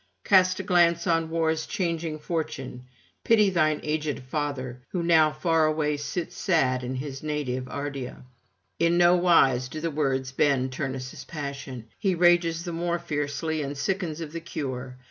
[0.23, 2.85] Cast a glance on war's changing fortune;
[3.23, 8.23] pity thine aged father, who now far away sits sad in his native Ardea.'
[8.79, 14.21] In nowise do the words bend Turnus' passion: he rages the more fiercely, and sickens
[14.21, 14.97] of the cure.